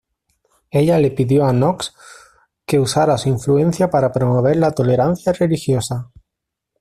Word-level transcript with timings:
Ella 0.71 0.97
le 0.97 1.11
pidió 1.11 1.45
a 1.45 1.51
Knox 1.51 1.93
que 2.65 2.79
usara 2.79 3.19
su 3.19 3.29
influencia 3.29 3.91
para 3.91 4.11
promover 4.11 4.55
la 4.55 4.71
tolerancia 4.71 5.31
religiosa. 5.31 6.09